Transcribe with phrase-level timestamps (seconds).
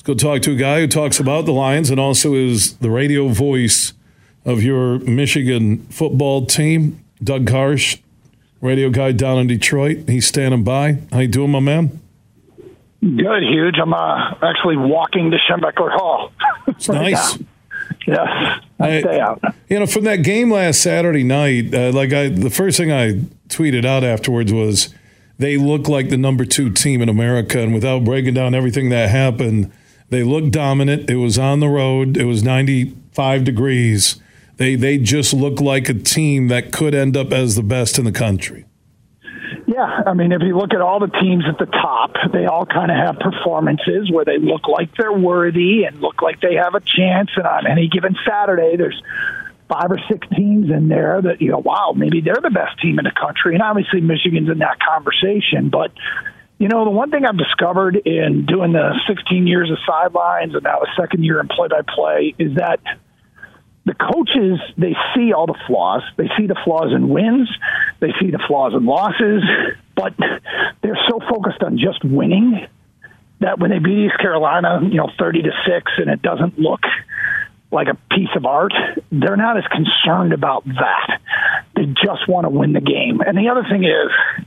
[0.00, 2.88] Let's go talk to a guy who talks about the Lions and also is the
[2.88, 3.92] radio voice
[4.46, 8.00] of your Michigan football team, Doug Karsch,
[8.62, 10.08] radio guy down in Detroit.
[10.08, 11.00] He's standing by.
[11.12, 12.00] How you doing, my man?
[13.02, 13.74] Good, huge.
[13.78, 16.32] I'm uh, actually walking to Schembechler Hall.
[16.66, 17.38] It's right nice.
[17.38, 17.46] Now.
[18.06, 19.42] Yes, I stay out.
[19.68, 23.20] You know, from that game last Saturday night, uh, like I, the first thing I
[23.48, 24.94] tweeted out afterwards was
[25.38, 29.10] they look like the number two team in America, and without breaking down everything that
[29.10, 29.70] happened
[30.10, 31.08] they looked dominant.
[31.08, 32.16] It was on the road.
[32.16, 34.20] It was 95 degrees.
[34.56, 38.04] They they just look like a team that could end up as the best in
[38.04, 38.66] the country.
[39.66, 42.66] Yeah, I mean, if you look at all the teams at the top, they all
[42.66, 46.74] kind of have performances where they look like they're worthy and look like they have
[46.74, 47.30] a chance.
[47.36, 49.00] And on any given Saturday, there's
[49.68, 52.98] five or six teams in there that you know, wow, maybe they're the best team
[52.98, 53.54] in the country.
[53.54, 55.92] And obviously, Michigan's in that conversation, but
[56.60, 60.62] you know, the one thing I've discovered in doing the 16 years of sidelines and
[60.62, 62.80] now the second year in play by play is that
[63.86, 66.02] the coaches, they see all the flaws.
[66.18, 67.48] They see the flaws in wins,
[68.00, 69.42] they see the flaws in losses,
[69.96, 70.12] but
[70.82, 72.66] they're so focused on just winning
[73.40, 76.82] that when they beat East Carolina, you know, 30 to 6 and it doesn't look
[77.72, 78.74] like a piece of art,
[79.10, 81.20] they're not as concerned about that.
[81.74, 83.22] They just want to win the game.
[83.26, 84.44] And the other thing is,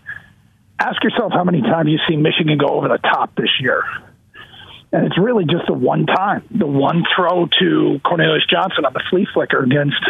[0.80, 3.84] ask yourself how many times you've seen Michigan go over the top this year.
[4.92, 9.02] And it's really just the one time, the one throw to Cornelius Johnson on the
[9.10, 10.04] flea flicker against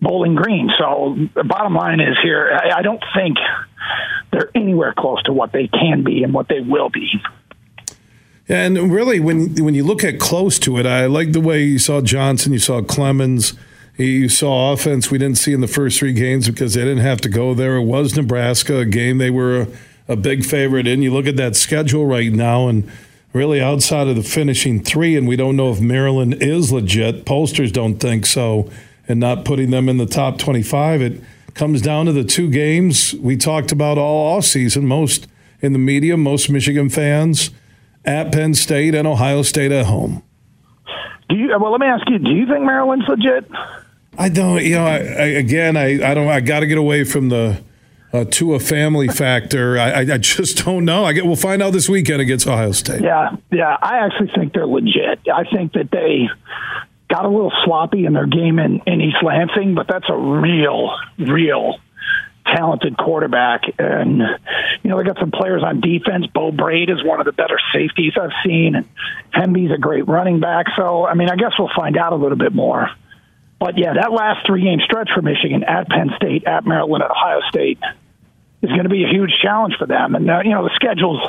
[0.00, 0.70] Bowling Green.
[0.78, 3.36] So the bottom line is here, I don't think
[4.32, 7.10] they're anywhere close to what they can be and what they will be.
[8.48, 11.78] And really, when when you look at close to it, I like the way you
[11.78, 13.58] saw Johnson, you saw Clemons,
[14.04, 17.20] you saw offense we didn't see in the first three games because they didn't have
[17.22, 17.76] to go there.
[17.76, 19.66] It was Nebraska, a game they were
[20.06, 21.02] a, big favorite in.
[21.02, 22.88] You look at that schedule right now, and
[23.32, 27.24] really outside of the finishing three, and we don't know if Maryland is legit.
[27.24, 28.70] Pollsters don't think so,
[29.08, 31.02] and not putting them in the top 25.
[31.02, 31.20] It
[31.54, 34.86] comes down to the two games we talked about all off season.
[34.86, 35.26] Most
[35.60, 37.50] in the media, most Michigan fans
[38.04, 40.22] at Penn State and Ohio State at home.
[41.28, 41.48] Do you?
[41.60, 42.18] Well, let me ask you.
[42.18, 43.50] Do you think Maryland's legit?
[44.18, 44.62] I don't.
[44.62, 46.28] You know, I, I, again, I, I don't.
[46.28, 47.62] I got to get away from the
[48.12, 49.78] uh, to a family factor.
[49.78, 51.04] I, I just don't know.
[51.04, 51.24] I get.
[51.24, 53.02] We'll find out this weekend against Ohio State.
[53.02, 53.76] Yeah, yeah.
[53.80, 55.20] I actually think they're legit.
[55.32, 56.28] I think that they
[57.08, 60.90] got a little sloppy in their game in, in East Lansing, but that's a real,
[61.18, 61.76] real
[62.46, 63.62] talented quarterback.
[63.78, 64.18] And,
[64.82, 66.26] you know, they got some players on defense.
[66.34, 68.74] Beau Brade is one of the better safeties I've seen.
[68.74, 68.88] And
[69.32, 70.66] Hemby's a great running back.
[70.76, 72.90] So, I mean, I guess we'll find out a little bit more.
[73.58, 77.10] But yeah, that last three game stretch for Michigan at Penn State, at Maryland, at
[77.10, 77.78] Ohio State
[78.62, 80.14] is going to be a huge challenge for them.
[80.14, 81.20] And uh, you know the schedules,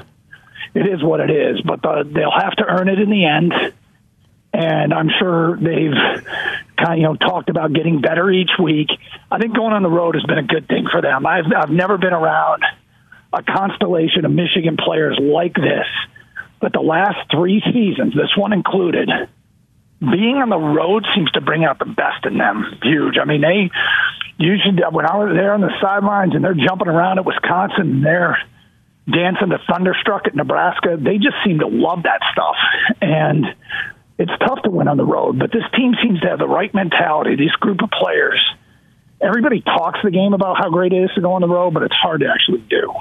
[0.73, 3.53] it is what it is, but the, they'll have to earn it in the end.
[4.51, 5.94] And I'm sure they've
[6.78, 8.90] kind of you know talked about getting better each week.
[9.31, 11.25] I think going on the road has been a good thing for them.
[11.25, 12.63] I've I've never been around
[13.34, 15.85] a constellation of Michigan players like this,
[16.59, 19.09] but the last three seasons, this one included
[19.99, 22.79] being on the road seems to bring out the best in them.
[22.81, 23.17] Huge.
[23.21, 23.69] I mean, they
[24.37, 28.05] usually when I was there on the sidelines and they're jumping around at Wisconsin and
[28.05, 28.37] they're
[29.11, 32.55] dancing to Thunderstruck at Nebraska, they just seem to love that stuff.
[33.01, 33.45] And
[34.17, 36.73] it's tough to win on the road, but this team seems to have the right
[36.73, 37.35] mentality.
[37.35, 38.43] This group of players,
[39.21, 41.83] everybody talks the game about how great it is to go on the road, but
[41.83, 42.93] it's hard to actually do.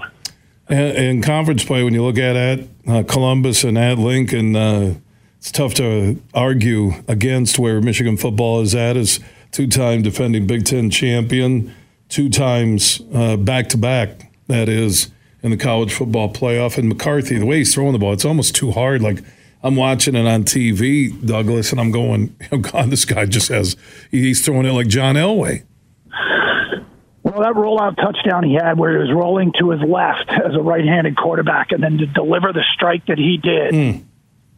[0.74, 4.54] In conference play, when you look at it, uh, Columbus and at Lincoln.
[4.54, 4.94] Uh,
[5.38, 9.20] it's tough to argue against where Michigan football is at as
[9.52, 11.74] two-time defending Big Ten champion,
[12.08, 14.32] two times back to back.
[14.48, 15.10] That is
[15.42, 16.78] in the college football playoff.
[16.78, 19.00] And McCarthy, the way he's throwing the ball, it's almost too hard.
[19.00, 19.22] Like
[19.62, 23.76] I'm watching it on TV, Douglas, and I'm going, oh God, this guy just has
[24.10, 25.64] he's throwing it like John Elway.
[27.22, 30.62] Well, that rollout touchdown he had where he was rolling to his left as a
[30.62, 33.74] right-handed quarterback, and then to deliver the strike that he did.
[33.74, 34.07] Mm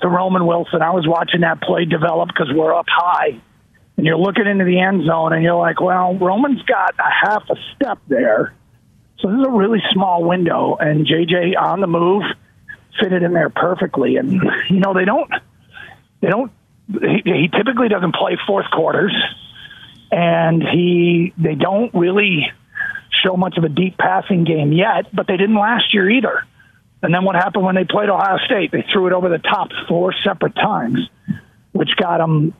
[0.03, 0.83] to Roman Wilson.
[0.83, 3.41] I was watching that play develop because we're up high.
[3.97, 7.43] And you're looking into the end zone and you're like, well, Roman's got a half
[7.51, 8.55] a step there.
[9.19, 10.77] So this is a really small window.
[10.81, 12.23] And JJ on the move
[12.99, 14.17] fitted in there perfectly.
[14.17, 14.33] And,
[14.71, 15.31] you know, they don't,
[16.21, 16.51] they don't,
[16.89, 19.15] he, he typically doesn't play fourth quarters.
[20.11, 22.51] And he, they don't really
[23.23, 26.45] show much of a deep passing game yet, but they didn't last year either.
[27.03, 28.73] And then what happened when they played Ohio State?
[28.73, 31.09] They threw it over the top four separate times,
[31.73, 32.55] which got them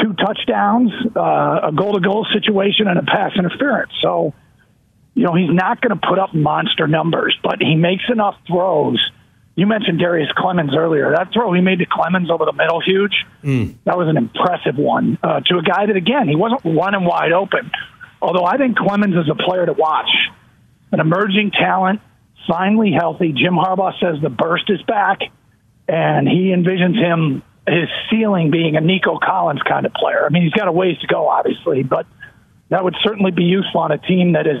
[0.00, 3.92] two touchdowns, uh, a goal to goal situation, and a pass interference.
[4.00, 4.32] So,
[5.14, 9.10] you know, he's not going to put up monster numbers, but he makes enough throws
[9.54, 11.12] you mentioned Darrius Clemons earlier.
[11.14, 13.12] That throw he made to Clemons over the middle, huge.
[13.44, 13.74] Mm.
[13.84, 17.32] That was an impressive one uh, to a guy that, again, he wasn't running wide
[17.32, 17.70] open.
[18.20, 20.10] Although I think Clemons is a player to watch,
[20.90, 22.00] an emerging talent,
[22.46, 23.32] finally healthy.
[23.32, 25.20] Jim Harbaugh says the burst is back,
[25.88, 30.24] and he envisions him his ceiling being a Nico Collins kind of player.
[30.24, 32.06] I mean, he's got a ways to go, obviously, but
[32.70, 34.60] that would certainly be useful on a team that is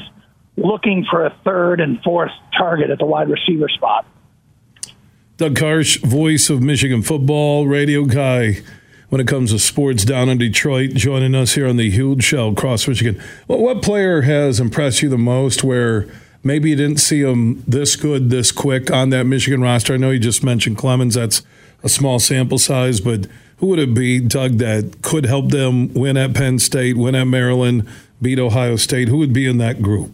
[0.56, 4.06] looking for a third and fourth target at the wide receiver spot.
[5.38, 8.58] Doug Karsch, voice of Michigan football, radio guy
[9.08, 12.54] when it comes to sports down in Detroit, joining us here on the Huge Show
[12.54, 13.20] Cross Michigan.
[13.48, 16.06] Well, what player has impressed you the most where
[16.42, 19.94] maybe you didn't see him this good, this quick on that Michigan roster?
[19.94, 21.14] I know you just mentioned Clemons.
[21.14, 21.42] That's
[21.82, 23.26] a small sample size, but
[23.58, 27.26] who would it be, Doug, that could help them win at Penn State, win at
[27.26, 27.88] Maryland,
[28.20, 29.08] beat Ohio State?
[29.08, 30.12] Who would be in that group?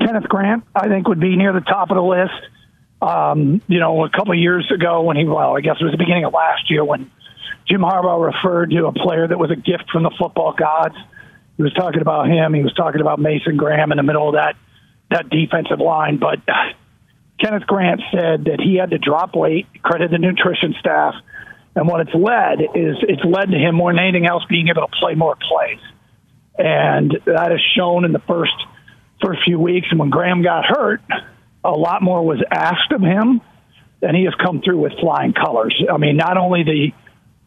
[0.00, 2.32] Kenneth Grant, I think, would be near the top of the list.
[3.02, 5.92] Um, you know, a couple of years ago when he, well, I guess it was
[5.92, 7.10] the beginning of last year when
[7.68, 10.94] Jim Harbaugh referred to a player that was a gift from the football gods.
[11.56, 12.54] He was talking about him.
[12.54, 14.56] He was talking about Mason Graham in the middle of that
[15.10, 16.18] that defensive line.
[16.18, 16.72] But uh,
[17.40, 21.14] Kenneth Grant said that he had to drop weight, credit the nutrition staff,
[21.74, 24.86] and what it's led is it's led to him more than anything else being able
[24.86, 25.80] to play more plays,
[26.56, 28.54] and that is shown in the first
[29.24, 29.88] first few weeks.
[29.90, 31.02] And when Graham got hurt,
[31.64, 33.40] a lot more was asked of him,
[34.02, 35.74] and he has come through with flying colors.
[35.92, 36.92] I mean, not only the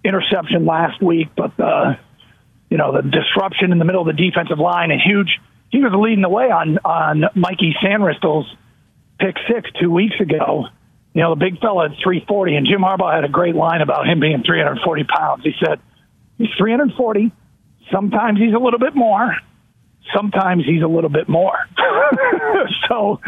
[0.03, 1.97] interception last week, but the
[2.69, 5.39] you know the disruption in the middle of the defensive line and huge.
[5.69, 8.47] He was leading the way on on Mikey Sainristil's
[9.19, 10.65] pick six two weeks ago.
[11.13, 14.07] You know, the big fella at 340, and Jim Harbaugh had a great line about
[14.07, 15.43] him being 340 pounds.
[15.43, 15.79] He said,
[16.37, 17.31] he's 340.
[17.91, 19.33] Sometimes he's a little bit more
[20.15, 21.57] sometimes he's a little bit more.
[22.89, 23.19] so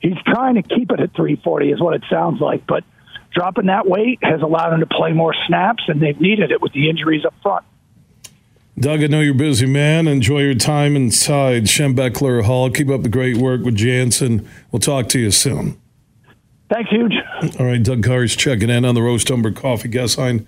[0.00, 2.66] he's trying to keep it at 340 is what it sounds like.
[2.66, 2.84] But
[3.32, 6.72] dropping that weight has allowed him to play more snaps, and they've needed it with
[6.72, 7.64] the injuries up front.
[8.78, 10.06] Doug, I know you're busy, man.
[10.06, 12.70] Enjoy your time inside Schembechler Hall.
[12.70, 14.48] Keep up the great work with Jansen.
[14.70, 15.80] We'll talk to you soon.
[16.72, 17.14] Thanks, Huge.
[17.58, 20.46] All right, Doug Karsch checking in on the Roast Umber Coffee guest line.